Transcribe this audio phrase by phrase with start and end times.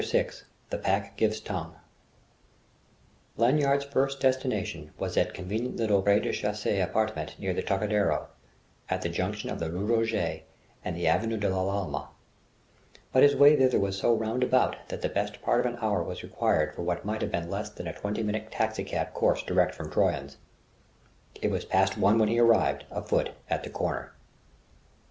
[0.01, 0.31] VI
[0.71, 1.75] THE PACK GIVES TONGUE
[3.37, 8.25] Lanyard's first destination was that convenient little rez de chaussée apartment near the Trocadéro,
[8.89, 10.41] at the junction of the rue Roget
[10.83, 12.09] and the avenue de l'Alma;
[13.13, 16.23] but his way thither was so roundabout that the best part of an hour was
[16.23, 19.91] required for what might have been less than a twenty minute taxicab course direct from
[19.91, 20.37] Troyon's.
[21.43, 24.13] It was past one when he arrived, afoot, at the corner.